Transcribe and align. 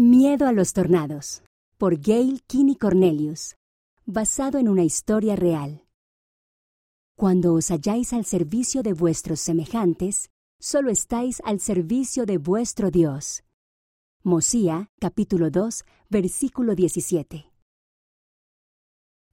Miedo 0.00 0.46
a 0.46 0.52
los 0.52 0.74
tornados, 0.74 1.42
por 1.76 2.00
Gail 2.00 2.44
Kinney 2.46 2.76
Cornelius, 2.76 3.56
basado 4.06 4.58
en 4.58 4.68
una 4.68 4.84
historia 4.84 5.34
real. 5.34 5.82
Cuando 7.16 7.52
os 7.52 7.72
halláis 7.72 8.12
al 8.12 8.24
servicio 8.24 8.84
de 8.84 8.92
vuestros 8.92 9.40
semejantes, 9.40 10.30
solo 10.60 10.90
estáis 10.90 11.42
al 11.44 11.58
servicio 11.58 12.26
de 12.26 12.38
vuestro 12.38 12.92
Dios. 12.92 13.42
Mosía, 14.22 14.88
capítulo 15.00 15.50
2, 15.50 15.84
versículo 16.08 16.76
17. 16.76 17.50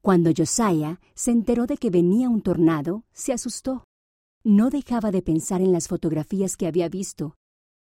Cuando 0.02 0.32
Josiah 0.36 1.00
se 1.14 1.30
enteró 1.30 1.68
de 1.68 1.78
que 1.78 1.92
venía 1.92 2.28
un 2.28 2.42
tornado, 2.42 3.04
se 3.14 3.34
asustó. 3.34 3.84
No 4.44 4.72
dejaba 4.72 5.12
de 5.12 5.22
pensar 5.22 5.62
en 5.62 5.72
las 5.72 5.88
fotografías 5.88 6.58
que 6.58 6.66
había 6.66 6.90
visto, 6.90 7.36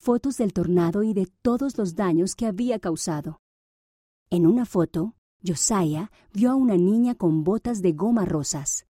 fotos 0.04 0.36
del 0.36 0.52
tornado 0.52 1.02
y 1.04 1.14
de 1.14 1.28
todos 1.42 1.78
los 1.78 1.96
daños 1.96 2.36
que 2.36 2.46
había 2.46 2.78
causado. 2.78 3.40
En 4.30 4.46
una 4.46 4.66
foto, 4.66 5.16
Josiah 5.46 6.12
vio 6.34 6.52
a 6.52 6.56
una 6.56 6.76
niña 6.76 7.16
con 7.16 7.46
botas 7.46 7.82
de 7.82 7.94
goma 7.94 8.26
rosas. 8.26 8.86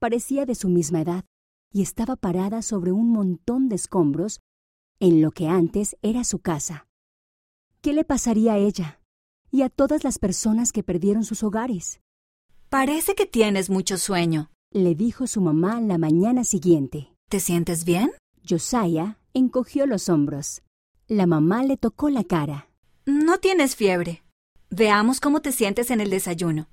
Parecía 0.00 0.44
de 0.44 0.56
su 0.56 0.68
misma 0.68 1.02
edad 1.02 1.24
y 1.72 1.82
estaba 1.82 2.16
parada 2.16 2.62
sobre 2.62 2.90
un 2.90 3.10
montón 3.10 3.68
de 3.68 3.76
escombros 3.76 4.40
en 4.98 5.22
lo 5.22 5.30
que 5.30 5.46
antes 5.46 5.96
era 6.02 6.24
su 6.24 6.40
casa. 6.40 6.88
¿Qué 7.80 7.92
le 7.92 8.04
pasaría 8.04 8.54
a 8.54 8.58
ella 8.58 9.00
y 9.52 9.62
a 9.62 9.68
todas 9.68 10.02
las 10.02 10.18
personas 10.18 10.72
que 10.72 10.82
perdieron 10.82 11.22
sus 11.22 11.44
hogares? 11.44 12.00
Parece 12.68 13.14
que 13.14 13.26
tienes 13.26 13.70
mucho 13.70 13.96
sueño, 13.96 14.50
le 14.72 14.96
dijo 14.96 15.28
su 15.28 15.40
mamá 15.40 15.80
la 15.80 15.98
mañana 15.98 16.42
siguiente. 16.42 17.12
¿Te 17.28 17.38
sientes 17.38 17.84
bien? 17.84 18.10
Josiah 18.48 19.18
encogió 19.34 19.86
los 19.86 20.08
hombros. 20.08 20.62
La 21.08 21.26
mamá 21.26 21.64
le 21.64 21.76
tocó 21.76 22.10
la 22.10 22.24
cara. 22.24 22.68
No 23.04 23.38
tienes 23.38 23.76
fiebre. 23.76 24.22
Veamos 24.70 25.20
cómo 25.20 25.40
te 25.40 25.52
sientes 25.52 25.90
en 25.90 26.00
el 26.00 26.10
desayuno. 26.10 26.68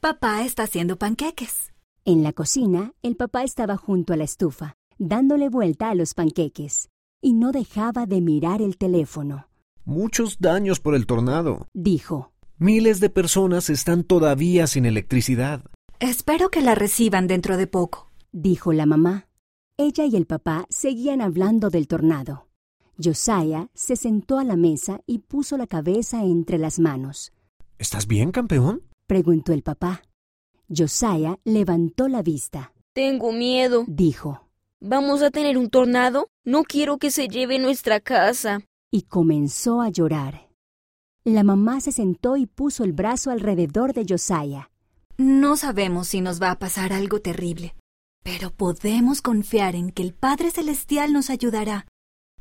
Papá 0.00 0.42
está 0.42 0.64
haciendo 0.64 0.98
panqueques. 0.98 1.72
En 2.04 2.22
la 2.22 2.32
cocina, 2.32 2.92
el 3.02 3.16
papá 3.16 3.42
estaba 3.42 3.76
junto 3.76 4.12
a 4.12 4.16
la 4.16 4.24
estufa, 4.24 4.74
dándole 4.98 5.48
vuelta 5.48 5.90
a 5.90 5.94
los 5.94 6.14
panqueques, 6.14 6.88
y 7.20 7.34
no 7.34 7.52
dejaba 7.52 8.06
de 8.06 8.20
mirar 8.20 8.62
el 8.62 8.76
teléfono. 8.76 9.48
Muchos 9.84 10.38
daños 10.40 10.80
por 10.80 10.94
el 10.94 11.06
tornado, 11.06 11.68
dijo. 11.74 12.32
Miles 12.58 13.00
de 13.00 13.10
personas 13.10 13.70
están 13.70 14.04
todavía 14.04 14.66
sin 14.66 14.86
electricidad. 14.86 15.62
Espero 16.00 16.48
que 16.48 16.62
la 16.62 16.74
reciban 16.74 17.26
dentro 17.26 17.56
de 17.56 17.66
poco, 17.66 18.10
dijo 18.32 18.72
la 18.72 18.86
mamá. 18.86 19.27
Ella 19.80 20.06
y 20.06 20.16
el 20.16 20.26
papá 20.26 20.66
seguían 20.70 21.20
hablando 21.20 21.70
del 21.70 21.86
tornado. 21.86 22.48
Josiah 23.00 23.68
se 23.74 23.94
sentó 23.94 24.40
a 24.40 24.44
la 24.44 24.56
mesa 24.56 25.02
y 25.06 25.20
puso 25.20 25.56
la 25.56 25.68
cabeza 25.68 26.24
entre 26.24 26.58
las 26.58 26.80
manos. 26.80 27.32
¿Estás 27.78 28.08
bien, 28.08 28.32
campeón? 28.32 28.82
preguntó 29.06 29.52
el 29.52 29.62
papá. 29.62 30.02
Josiah 30.68 31.38
levantó 31.44 32.08
la 32.08 32.22
vista. 32.22 32.72
Tengo 32.92 33.30
miedo, 33.30 33.84
dijo. 33.86 34.48
¿Vamos 34.80 35.22
a 35.22 35.30
tener 35.30 35.56
un 35.56 35.70
tornado? 35.70 36.28
No 36.44 36.64
quiero 36.64 36.98
que 36.98 37.12
se 37.12 37.28
lleve 37.28 37.60
nuestra 37.60 38.00
casa. 38.00 38.62
Y 38.90 39.02
comenzó 39.02 39.80
a 39.80 39.90
llorar. 39.90 40.48
La 41.22 41.44
mamá 41.44 41.80
se 41.80 41.92
sentó 41.92 42.36
y 42.36 42.46
puso 42.46 42.82
el 42.82 42.92
brazo 42.92 43.30
alrededor 43.30 43.92
de 43.92 44.04
Josiah. 44.08 44.70
No 45.18 45.56
sabemos 45.56 46.08
si 46.08 46.20
nos 46.20 46.42
va 46.42 46.50
a 46.50 46.58
pasar 46.58 46.92
algo 46.92 47.20
terrible, 47.20 47.76
pero 48.22 48.50
podemos 48.50 49.22
confiar 49.22 49.74
en 49.74 49.90
que 49.90 50.02
el 50.02 50.14
Padre 50.14 50.50
Celestial 50.50 51.12
nos 51.12 51.30
ayudará, 51.30 51.86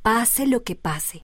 pase 0.02 0.48
lo 0.48 0.64
que 0.64 0.76
pase. 0.76 1.24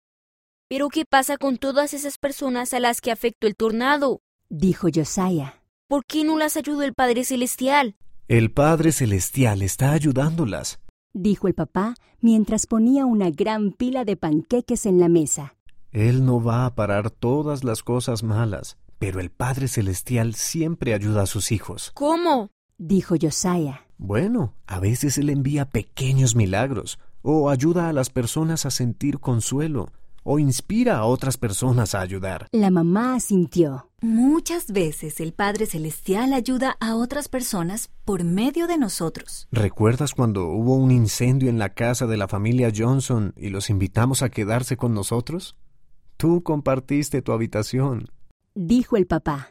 ¿Pero 0.69 0.89
qué 0.89 1.03
pasa 1.09 1.37
con 1.37 1.57
todas 1.57 1.93
esas 1.93 2.17
personas 2.17 2.73
a 2.73 2.79
las 2.79 3.01
que 3.01 3.11
afectó 3.11 3.47
el 3.47 3.55
tornado? 3.55 4.21
dijo 4.49 4.87
Josiah. 4.93 5.55
¿Por 5.87 6.05
qué 6.05 6.23
no 6.23 6.37
las 6.37 6.55
ayudó 6.55 6.83
el 6.83 6.93
Padre 6.93 7.25
Celestial? 7.25 7.95
El 8.29 8.51
Padre 8.51 8.93
Celestial 8.93 9.61
está 9.61 9.91
ayudándolas, 9.91 10.79
dijo 11.13 11.47
el 11.49 11.53
papá 11.53 11.95
mientras 12.21 12.67
ponía 12.67 13.05
una 13.05 13.29
gran 13.29 13.73
pila 13.73 14.05
de 14.05 14.15
panqueques 14.15 14.85
en 14.85 14.99
la 14.99 15.09
mesa. 15.09 15.55
Él 15.91 16.23
no 16.25 16.41
va 16.41 16.65
a 16.65 16.75
parar 16.75 17.09
todas 17.11 17.65
las 17.65 17.83
cosas 17.83 18.23
malas, 18.23 18.77
pero 18.99 19.19
el 19.19 19.31
Padre 19.31 19.67
Celestial 19.67 20.35
siempre 20.35 20.93
ayuda 20.93 21.23
a 21.23 21.25
sus 21.25 21.51
hijos. 21.51 21.91
¿Cómo? 21.95 22.51
Dijo 22.81 23.15
Josiah. 23.21 23.81
Bueno, 23.97 24.55
a 24.65 24.79
veces 24.79 25.17
Él 25.17 25.29
envía 25.29 25.69
pequeños 25.69 26.35
milagros, 26.35 26.99
o 27.21 27.49
ayuda 27.49 27.87
a 27.87 27.93
las 27.93 28.09
personas 28.09 28.65
a 28.65 28.71
sentir 28.71 29.19
consuelo, 29.19 29.91
o 30.23 30.39
inspira 30.39 30.97
a 30.97 31.05
otras 31.05 31.37
personas 31.37 31.93
a 31.93 32.01
ayudar. 32.01 32.47
La 32.51 32.71
mamá 32.71 33.15
asintió. 33.15 33.87
Muchas 34.01 34.71
veces 34.71 35.19
el 35.19 35.33
Padre 35.33 35.67
Celestial 35.67 36.33
ayuda 36.33 36.75
a 36.79 36.95
otras 36.95 37.27
personas 37.29 37.91
por 38.03 38.23
medio 38.23 38.65
de 38.65 38.79
nosotros. 38.79 39.47
¿Recuerdas 39.51 40.15
cuando 40.15 40.47
hubo 40.47 40.75
un 40.75 40.91
incendio 40.91 41.49
en 41.49 41.59
la 41.59 41.69
casa 41.69 42.07
de 42.07 42.17
la 42.17 42.27
familia 42.27 42.71
Johnson 42.75 43.33
y 43.37 43.49
los 43.49 43.69
invitamos 43.69 44.23
a 44.23 44.29
quedarse 44.29 44.75
con 44.75 44.95
nosotros? 44.95 45.55
Tú 46.17 46.41
compartiste 46.41 47.21
tu 47.21 47.31
habitación, 47.31 48.09
dijo 48.55 48.97
el 48.97 49.05
papá. 49.05 49.49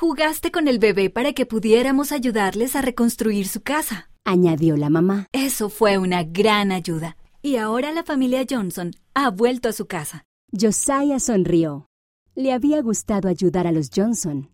Jugaste 0.00 0.52
con 0.52 0.68
el 0.68 0.78
bebé 0.78 1.10
para 1.10 1.32
que 1.32 1.44
pudiéramos 1.44 2.12
ayudarles 2.12 2.76
a 2.76 2.82
reconstruir 2.82 3.48
su 3.48 3.62
casa, 3.62 4.10
añadió 4.24 4.76
la 4.76 4.90
mamá. 4.90 5.26
Eso 5.32 5.68
fue 5.70 5.98
una 5.98 6.22
gran 6.22 6.70
ayuda. 6.70 7.16
Y 7.42 7.56
ahora 7.56 7.90
la 7.90 8.04
familia 8.04 8.46
Johnson 8.48 8.92
ha 9.14 9.28
vuelto 9.30 9.68
a 9.68 9.72
su 9.72 9.86
casa. 9.86 10.22
Josiah 10.52 11.18
sonrió. 11.18 11.88
Le 12.36 12.52
había 12.52 12.80
gustado 12.80 13.28
ayudar 13.28 13.66
a 13.66 13.72
los 13.72 13.90
Johnson. 13.92 14.50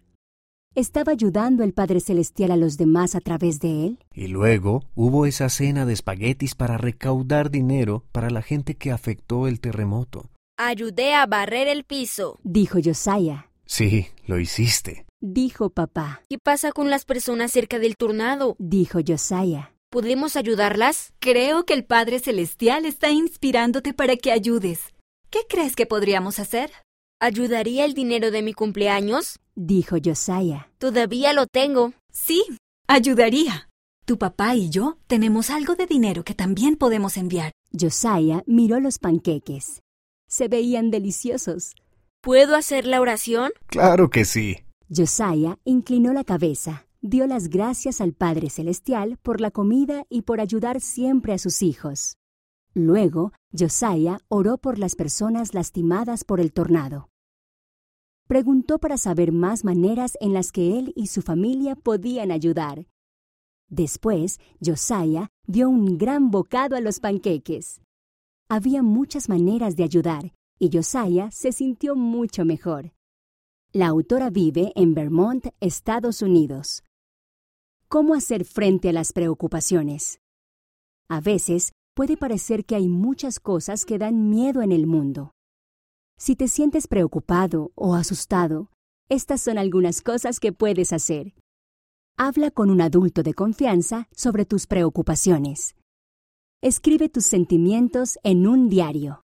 ¿Estaba 0.74 1.12
ayudando 1.12 1.62
el 1.62 1.74
Padre 1.74 2.00
Celestial 2.00 2.50
a 2.50 2.56
los 2.56 2.78
demás 2.78 3.14
a 3.14 3.20
través 3.20 3.60
de 3.60 3.84
él? 3.84 3.98
Y 4.14 4.28
luego 4.28 4.84
hubo 4.94 5.26
esa 5.26 5.50
cena 5.50 5.84
de 5.84 5.92
espaguetis 5.92 6.54
para 6.54 6.78
recaudar 6.78 7.50
dinero 7.50 8.02
para 8.12 8.30
la 8.30 8.40
gente 8.40 8.76
que 8.76 8.92
afectó 8.92 9.46
el 9.46 9.60
terremoto. 9.60 10.30
Ayudé 10.56 11.12
a 11.12 11.26
barrer 11.26 11.68
el 11.68 11.84
piso, 11.84 12.38
dijo 12.44 12.78
Josiah. 12.82 13.50
Sí, 13.66 14.06
lo 14.26 14.38
hiciste, 14.38 15.06
dijo 15.24 15.70
papá. 15.70 16.22
¿Qué 16.28 16.38
pasa 16.38 16.70
con 16.72 16.90
las 16.90 17.04
personas 17.04 17.50
cerca 17.50 17.78
del 17.78 17.96
tornado? 17.96 18.56
dijo 18.58 19.00
Josiah. 19.06 19.72
¿Podemos 19.90 20.36
ayudarlas? 20.36 21.12
Creo 21.18 21.64
que 21.64 21.72
el 21.72 21.84
Padre 21.84 22.18
Celestial 22.18 22.84
está 22.84 23.10
inspirándote 23.10 23.94
para 23.94 24.16
que 24.16 24.32
ayudes. 24.32 24.92
¿Qué 25.30 25.40
crees 25.48 25.76
que 25.76 25.86
podríamos 25.86 26.38
hacer? 26.38 26.70
¿Ayudaría 27.20 27.84
el 27.84 27.94
dinero 27.94 28.30
de 28.30 28.42
mi 28.42 28.52
cumpleaños? 28.52 29.38
dijo 29.54 29.96
Josiah. 30.04 30.68
Todavía 30.78 31.32
lo 31.32 31.46
tengo. 31.46 31.92
Sí, 32.12 32.44
ayudaría. 32.86 33.70
Tu 34.04 34.18
papá 34.18 34.54
y 34.54 34.68
yo 34.68 34.98
tenemos 35.06 35.48
algo 35.48 35.74
de 35.76 35.86
dinero 35.86 36.24
que 36.24 36.34
también 36.34 36.76
podemos 36.76 37.16
enviar. 37.16 37.52
Josiah 37.72 38.42
miró 38.46 38.78
los 38.80 38.98
panqueques. 38.98 39.80
Se 40.28 40.48
veían 40.48 40.90
deliciosos. 40.90 41.74
¿Puedo 42.20 42.56
hacer 42.56 42.86
la 42.86 43.00
oración? 43.00 43.52
Claro 43.66 44.10
que 44.10 44.24
sí. 44.24 44.63
Josiah 44.96 45.58
inclinó 45.64 46.12
la 46.12 46.22
cabeza, 46.22 46.86
dio 47.00 47.26
las 47.26 47.48
gracias 47.48 48.00
al 48.00 48.12
Padre 48.12 48.48
Celestial 48.48 49.18
por 49.22 49.40
la 49.40 49.50
comida 49.50 50.06
y 50.08 50.22
por 50.22 50.40
ayudar 50.40 50.80
siempre 50.80 51.32
a 51.32 51.38
sus 51.38 51.62
hijos. 51.62 52.16
Luego, 52.74 53.32
Josiah 53.52 54.18
oró 54.28 54.56
por 54.56 54.78
las 54.78 54.94
personas 54.94 55.52
lastimadas 55.52 56.22
por 56.22 56.38
el 56.38 56.52
tornado. 56.52 57.08
Preguntó 58.28 58.78
para 58.78 58.96
saber 58.96 59.32
más 59.32 59.64
maneras 59.64 60.16
en 60.20 60.32
las 60.32 60.52
que 60.52 60.78
él 60.78 60.92
y 60.94 61.08
su 61.08 61.22
familia 61.22 61.74
podían 61.74 62.30
ayudar. 62.30 62.86
Después, 63.68 64.38
Josiah 64.64 65.28
dio 65.48 65.68
un 65.70 65.98
gran 65.98 66.30
bocado 66.30 66.76
a 66.76 66.80
los 66.80 67.00
panqueques. 67.00 67.80
Había 68.48 68.84
muchas 68.84 69.28
maneras 69.28 69.74
de 69.74 69.82
ayudar, 69.82 70.34
y 70.60 70.70
Josiah 70.72 71.32
se 71.32 71.50
sintió 71.50 71.96
mucho 71.96 72.44
mejor. 72.44 72.92
La 73.76 73.88
autora 73.88 74.30
vive 74.30 74.70
en 74.76 74.94
Vermont, 74.94 75.48
Estados 75.58 76.22
Unidos. 76.22 76.84
¿Cómo 77.88 78.14
hacer 78.14 78.44
frente 78.44 78.90
a 78.90 78.92
las 78.92 79.12
preocupaciones? 79.12 80.20
A 81.08 81.20
veces 81.20 81.72
puede 81.92 82.16
parecer 82.16 82.66
que 82.66 82.76
hay 82.76 82.86
muchas 82.88 83.40
cosas 83.40 83.84
que 83.84 83.98
dan 83.98 84.30
miedo 84.30 84.62
en 84.62 84.70
el 84.70 84.86
mundo. 84.86 85.32
Si 86.16 86.36
te 86.36 86.46
sientes 86.46 86.86
preocupado 86.86 87.72
o 87.74 87.96
asustado, 87.96 88.70
estas 89.08 89.40
son 89.40 89.58
algunas 89.58 90.02
cosas 90.02 90.38
que 90.38 90.52
puedes 90.52 90.92
hacer. 90.92 91.34
Habla 92.16 92.52
con 92.52 92.70
un 92.70 92.80
adulto 92.80 93.24
de 93.24 93.34
confianza 93.34 94.06
sobre 94.14 94.44
tus 94.44 94.68
preocupaciones. 94.68 95.74
Escribe 96.62 97.08
tus 97.08 97.24
sentimientos 97.24 98.20
en 98.22 98.46
un 98.46 98.68
diario. 98.68 99.22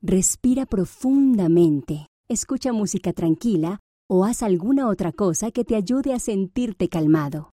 Respira 0.00 0.64
profundamente, 0.64 2.06
escucha 2.32 2.72
música 2.72 3.12
tranquila 3.12 3.80
o 4.10 4.24
haz 4.24 4.42
alguna 4.42 4.88
otra 4.88 5.12
cosa 5.12 5.50
que 5.50 5.64
te 5.64 5.76
ayude 5.76 6.12
a 6.12 6.18
sentirte 6.18 6.88
calmado. 6.88 7.50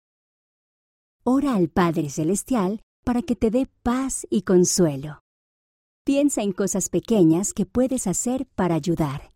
Ora 1.23 1.55
al 1.55 1.69
Padre 1.69 2.09
Celestial 2.09 2.81
para 3.03 3.21
que 3.21 3.35
te 3.35 3.49
dé 3.49 3.67
paz 3.83 4.27
y 4.29 4.43
consuelo. 4.43 5.19
Piensa 6.05 6.43
en 6.43 6.51
cosas 6.51 6.89
pequeñas 6.89 7.53
que 7.53 7.65
puedes 7.65 8.05
hacer 8.05 8.45
para 8.55 8.75
ayudar. 8.75 9.31